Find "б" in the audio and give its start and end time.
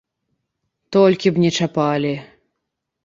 1.35-1.43